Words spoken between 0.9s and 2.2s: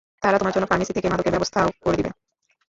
থেকে মাদকের ব্যবস্থাও করে দিবে।